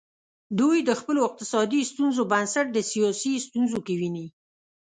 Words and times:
دوی 0.59 0.77
د 0.83 0.91
خپلو 0.99 1.19
اقتصادي 1.27 1.81
ستونزو 1.91 2.21
بنسټ 2.31 2.67
د 2.73 2.77
سیاسي 2.91 3.33
ستونزو 3.45 3.79
کې 3.85 3.93
ویني. 3.99 4.27